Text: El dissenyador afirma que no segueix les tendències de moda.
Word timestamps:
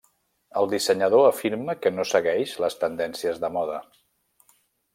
El 0.61 0.69
dissenyador 0.71 1.25
afirma 1.27 1.75
que 1.83 1.91
no 1.97 2.07
segueix 2.13 2.55
les 2.65 2.79
tendències 2.85 3.41
de 3.45 3.55
moda. 3.59 3.77